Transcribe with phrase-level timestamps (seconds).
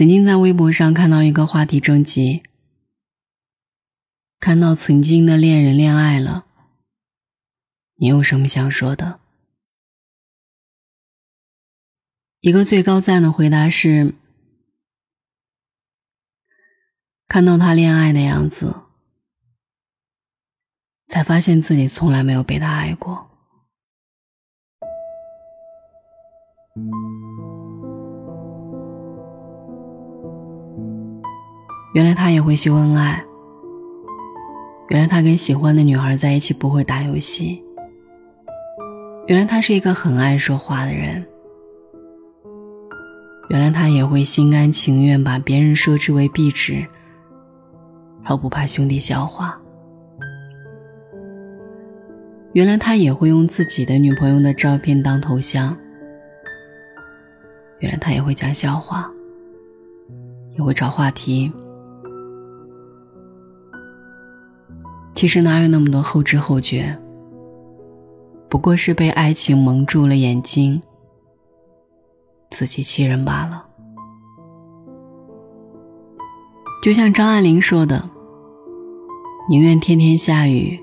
[0.00, 2.42] 曾经在微博上看到一个话题征集，
[4.38, 6.46] 看到曾经的恋人恋爱了，
[7.96, 9.20] 你有什么想说的？
[12.38, 14.14] 一个最高赞的回答是：
[17.28, 18.84] 看到他恋爱的样子，
[21.06, 23.28] 才发现自己从来没有被他爱过。
[31.92, 33.24] 原来他也会秀恩爱。
[34.90, 37.64] 原来他跟喜欢的女孩在一起不会打游戏。
[39.26, 41.24] 原来他是一个很爱说话的人。
[43.48, 46.86] 原来他也会心甘情愿把别人设置为壁纸，
[48.24, 49.60] 而不怕兄弟笑话。
[52.52, 55.76] 原来他也会用自己的女朋友的照片当头像。
[57.80, 59.10] 原来他也会讲笑话，
[60.56, 61.52] 也会找话题。
[65.20, 66.98] 其实哪有那么多后知后觉？
[68.48, 70.80] 不过是被爱情蒙住了眼睛，
[72.50, 73.66] 自欺欺人罢了。
[76.82, 78.08] 就像张爱玲说的
[79.50, 80.80] ：“宁愿天天下雨，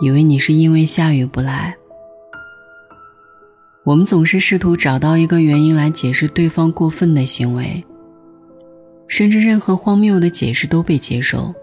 [0.00, 1.76] 以为你是因为下雨不来。”
[3.84, 7.84] 我们总是试图找到一个原因来解释对方过分的行为，
[9.08, 11.54] 甚至任何荒谬的解释都被接受。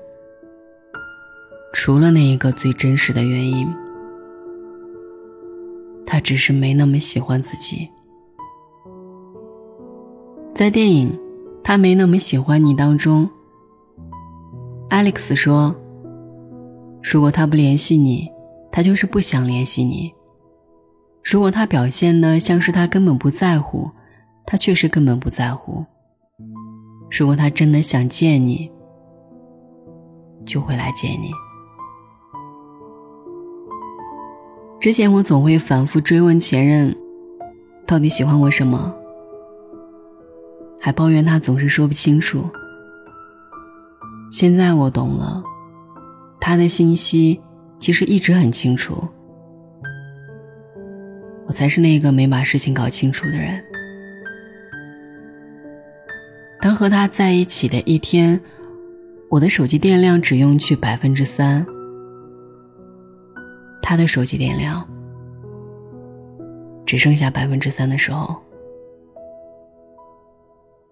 [1.73, 3.68] 除了那一个最真实的原因，
[6.06, 7.88] 他只是没那么喜欢自己。
[10.54, 11.10] 在电影
[11.64, 13.30] 《他没那么喜欢你》当中
[14.90, 15.76] ，Alex 说
[17.04, 18.28] ：“如果他不联系你，
[18.72, 20.12] 他就是不想联系你；
[21.23, 23.92] 如果他表现的像是他根本不在乎，
[24.45, 25.86] 他确实根本不在乎；
[27.12, 28.72] 如果他真的想见你，
[30.45, 31.32] 就会来见你。”
[34.80, 36.95] 之前我总会反复追问前任，
[37.86, 38.95] 到底喜欢我什么，
[40.80, 42.48] 还抱怨他总是说不清楚。
[44.32, 45.43] 现在我懂了，
[46.39, 47.42] 他的信息
[47.80, 49.08] 其实一直很清楚，
[51.48, 53.64] 我才是那个没把事情搞清楚的人。
[56.61, 58.39] 当和他在一起的一天，
[59.30, 61.66] 我的手机电量只用去百分之三。
[63.89, 64.86] 他的手机电量
[66.86, 68.36] 只剩下百分之三的时候，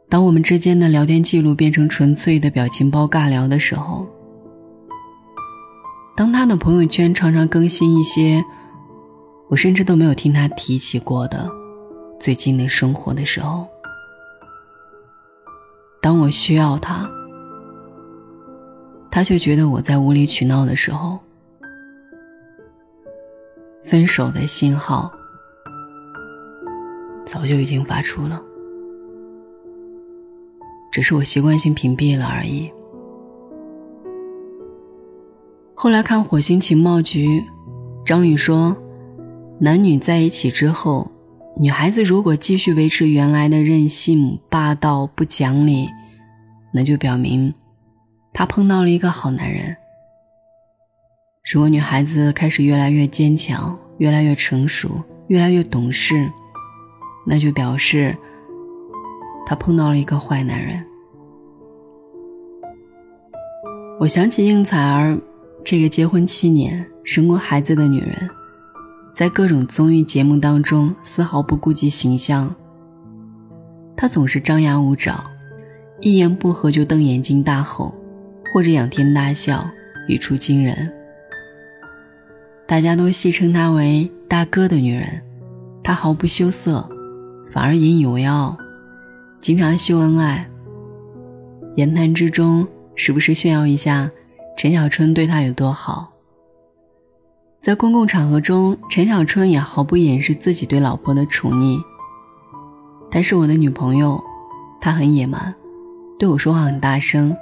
[0.08, 4.08] 当我们之间的聊天记录变成纯粹的表情包尬聊的时候，
[6.16, 8.42] 当他的朋友圈常常更新一些
[9.50, 11.50] 我甚至都没有听他提起过的
[12.18, 13.68] 最近的生活的时候，
[16.02, 17.06] 当我需要他，
[19.12, 21.20] 他却觉得我在无理取闹的时候。
[23.86, 25.14] 分手的信号
[27.24, 28.42] 早就已经发出了，
[30.92, 32.72] 只是我习惯性屏蔽了而已。
[35.76, 37.28] 后来看《火星情报局》，
[38.04, 38.76] 张宇说，
[39.60, 41.12] 男女在一起之后，
[41.56, 45.88] 女孩子如果继续维持原来的任性、霸道、不讲理，
[46.74, 47.54] 那就表明
[48.34, 49.78] 她碰到了一个好男人。
[51.46, 56.28] 如果女孩子开始越来越坚强，越来越成熟，越来越懂事，
[57.24, 58.18] 那就表示
[59.46, 60.84] 她碰到了一个坏男人。
[64.00, 65.20] 我想起应采儿，
[65.64, 68.28] 这个结婚七年、生过孩子的女人，
[69.14, 72.56] 在各种综艺节目当中丝毫不顾及形象。
[73.96, 75.24] 她总是张牙舞爪，
[76.02, 77.94] 一言不合就瞪眼睛大吼，
[78.52, 79.70] 或者仰天大笑，
[80.08, 80.92] 语出惊人。
[82.68, 85.22] 大家都戏称她为“大哥的女人”，
[85.84, 86.90] 她毫不羞涩，
[87.52, 88.58] 反而引以为傲，
[89.40, 90.50] 经常秀恩爱。
[91.76, 94.10] 言谈之中，时不时炫耀一下
[94.58, 96.12] 陈小春对她有多好。
[97.62, 101.80] 在公共场合中，陈小春也毫不掩饰自己对老婆的宠溺。
[103.12, 104.24] 但是我的女朋友，
[104.82, 105.54] 她很野蛮，
[106.18, 107.36] 对我说话很大声，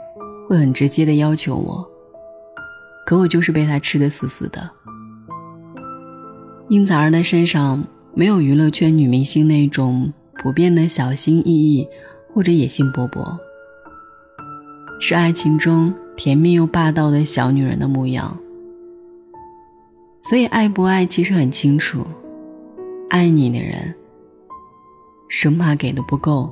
[0.49, 1.89] 会很直接的要求我。
[3.05, 4.69] 可我就是被她吃的死死的。
[6.73, 7.85] 应采儿的身上
[8.15, 10.11] 没有娱乐圈女明星那种
[10.41, 11.87] 普遍的小心翼翼
[12.33, 13.37] 或者野心勃勃，
[14.99, 18.35] 是爱情中甜蜜又霸道的小女人的模样。
[20.19, 22.03] 所以爱不爱其实很清楚，
[23.07, 23.93] 爱你的人
[25.29, 26.51] 生怕给的不够，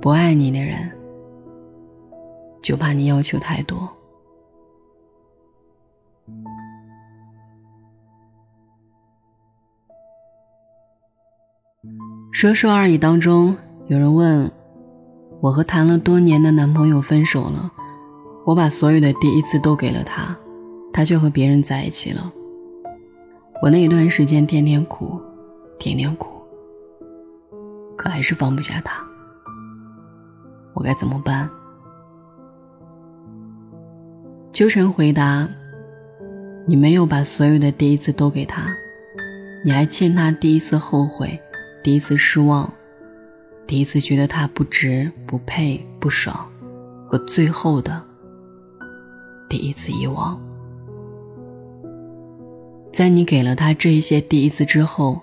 [0.00, 0.90] 不爱你的人，
[2.62, 3.86] 就怕你要求太多。
[12.30, 13.56] 说说而已当中，
[13.88, 14.48] 有人问
[15.40, 17.72] 我和谈了多年的男朋友分手了，
[18.46, 20.36] 我把所有的第一次都给了他，
[20.92, 22.32] 他却和别人在一起了。
[23.60, 25.20] 我那一段时间天天哭，
[25.78, 26.28] 天天哭，
[27.96, 29.04] 可还是放不下他。
[30.74, 31.50] 我该怎么办？
[34.52, 35.48] 秋晨回答
[36.66, 38.72] ：“你没有把所有的第一次都给他，
[39.64, 41.36] 你还欠他第一次后悔。”
[41.82, 42.72] 第一次失望，
[43.66, 46.48] 第一次觉得他不值、不配、不爽，
[47.04, 48.00] 和最后的
[49.48, 50.40] 第一次遗忘。
[52.92, 55.20] 在你给了他这一些第一次之后，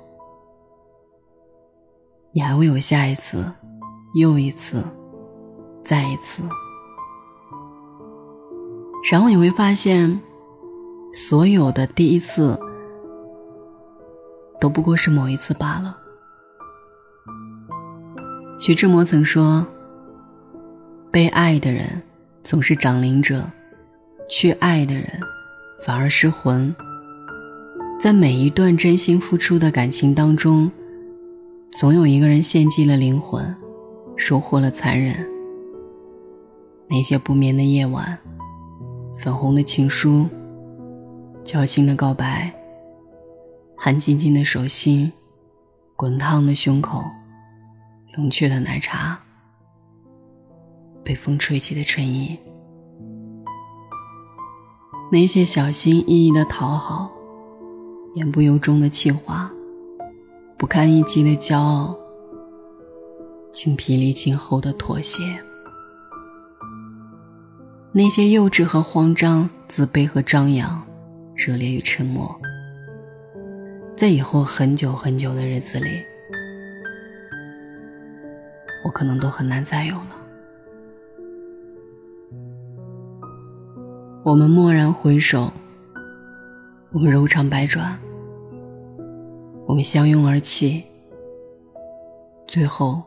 [2.31, 3.50] 你还会有下一次、
[4.15, 4.83] 又一次、
[5.85, 6.44] 再一次，
[9.09, 10.19] 然后你会发现，
[11.13, 12.59] 所有的第一次
[14.59, 15.95] 都不过是某一次罢了。
[18.61, 19.65] 徐志摩曾说
[21.09, 22.01] ：“被爱的人
[22.44, 23.50] 总是长灵者，
[24.29, 25.06] 去爱的人
[25.85, 26.75] 反而失魂。
[27.97, 30.69] 在每一段真心付出的感情当中，
[31.71, 33.56] 总有一个人献祭了灵魂，
[34.17, 35.15] 收获了残忍。
[36.89, 38.17] 那些不眠的夜晚，
[39.15, 40.27] 粉红的情书，
[41.45, 42.53] 矫情的告白，
[43.77, 45.13] 寒晶晶的手心，
[45.95, 47.06] 滚烫的胸口。”
[48.17, 49.19] 冷却的奶茶，
[51.03, 52.38] 被风吹起的衬衣，
[55.11, 57.11] 那些小心翼翼的讨好，
[58.15, 59.51] 言不由衷的气话，
[60.57, 61.95] 不堪一击的骄傲，
[63.51, 65.39] 精疲力尽后的妥协，
[67.94, 70.83] 那些幼稚和慌张，自卑和张扬，
[71.35, 72.41] 热烈与沉默，
[73.95, 76.08] 在以后很久很久的日子里。
[78.89, 80.15] 我可能都很难再有了。
[84.24, 85.53] 我们蓦然回首，
[86.91, 88.00] 我们柔肠百转，
[89.68, 90.83] 我们相拥而泣，
[92.47, 93.03] 最后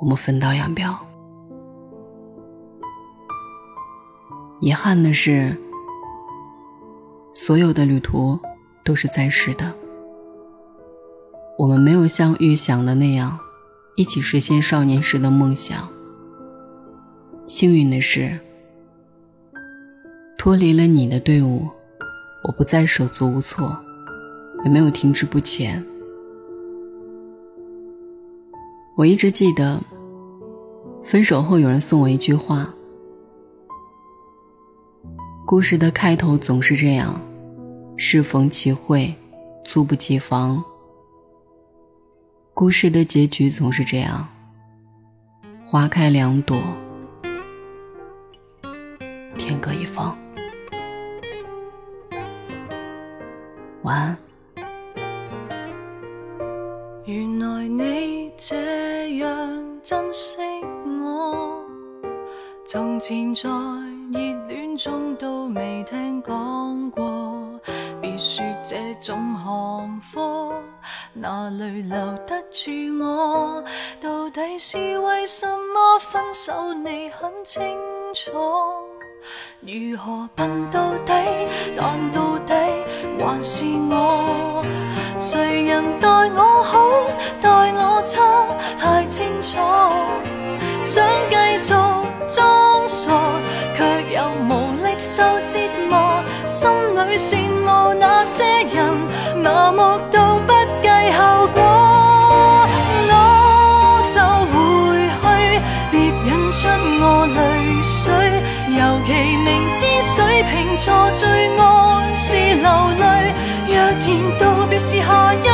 [0.00, 0.98] 我们分道扬镳。
[4.60, 5.56] 遗憾的是，
[7.32, 8.36] 所有的旅途
[8.84, 9.72] 都是暂时的。
[11.60, 13.38] 我们没有像预想的那样，
[13.94, 15.86] 一起实现少年时的梦想。
[17.46, 18.40] 幸运的是，
[20.38, 21.68] 脱离了你的队伍，
[22.44, 23.76] 我不再手足无措，
[24.64, 25.84] 也没有停滞不前。
[28.96, 29.82] 我一直记得，
[31.02, 32.72] 分手后有人送我一句话：
[35.46, 37.20] 故事的开头总是这样，
[37.98, 39.14] 适逢其会，
[39.62, 40.64] 猝不及防。
[42.60, 44.28] 故事的结局总是这样，
[45.64, 46.62] 花开两朵，
[49.38, 50.14] 天各一方。
[53.80, 54.18] 晚安。
[57.06, 60.36] 原来你这样珍惜
[61.02, 61.64] 我，
[62.66, 63.48] 从前在
[64.12, 67.58] 热恋中都未听讲过，
[68.00, 70.54] 别说这种行货。
[71.12, 73.62] 哪里留得住我？
[74.00, 76.72] 到底是为什么分手？
[76.72, 77.62] 你很清
[78.14, 78.30] 楚。
[79.60, 81.12] 如何笨到底？
[81.76, 82.54] 但到底
[83.18, 84.64] 还是我。
[85.18, 86.78] 谁人待我好，
[87.40, 88.22] 待我差，
[88.78, 89.58] 太清楚。
[90.80, 91.74] 想继续
[92.26, 93.12] 装傻，
[93.76, 96.09] 却又无力受折磨。
[97.16, 98.78] 羡慕那些人，
[99.42, 99.78] 麻木
[100.10, 100.52] 到不
[100.82, 100.88] 计。
[101.12, 101.58] 后果，
[103.10, 103.12] 我
[104.14, 104.16] 就
[104.50, 104.54] 回
[105.20, 105.24] 去，
[105.90, 106.58] 别引出
[107.02, 107.38] 我泪
[107.82, 108.02] 水。
[108.70, 111.22] 尤其明知水瓶座最
[111.58, 111.60] 爱
[112.16, 112.26] 是
[112.62, 112.68] 流
[113.00, 113.04] 泪，
[113.66, 115.50] 若然道别是下一句，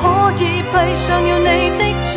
[0.00, 0.02] 可
[0.38, 2.14] 以闭上了你的嘴，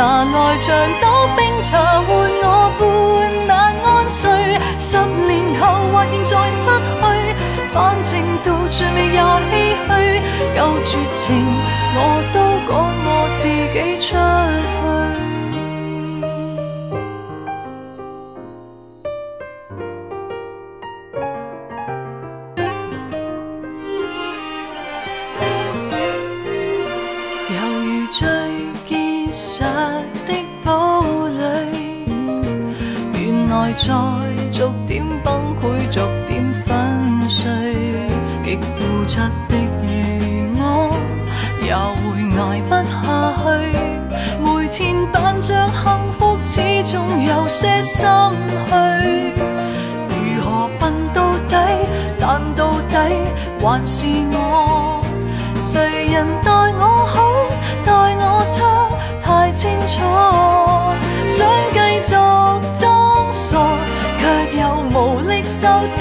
[0.00, 2.82] 拿来像倒冰茶换我半
[3.48, 3.52] 晚
[3.84, 4.30] 安睡，
[4.78, 5.30] 十年
[5.60, 7.02] 后或现在失去，
[7.70, 8.10] 反正
[8.42, 9.52] 到最尾也唏
[9.84, 9.88] 嘘。
[10.56, 11.44] 够绝情，
[11.94, 11.98] 我
[12.32, 12.72] 都赶
[13.04, 14.16] 我自己出
[15.20, 15.29] 去。
[41.80, 42.04] 就会
[42.36, 42.92] 挨不下
[43.40, 43.42] 去
[44.38, 48.06] 每天扮着幸福始终有些心
[48.68, 49.32] 虚
[50.08, 51.56] 如何笨到底
[52.20, 52.94] 但到底
[53.62, 55.02] 还是我？
[55.56, 57.16] 谁人待我好
[57.86, 58.58] 待我差
[59.24, 59.96] 太清楚。
[61.24, 62.10] 想继续
[62.78, 63.56] 装傻
[64.18, 64.22] 却
[64.60, 66.00] 又无力受折